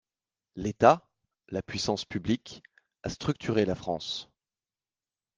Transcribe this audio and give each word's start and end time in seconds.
L’État– 0.55 1.07
la 1.49 1.61
puissance 1.61 2.05
publique– 2.05 2.63
a 3.03 3.09
structuré 3.09 3.65
la 3.65 3.75
France. 3.75 4.31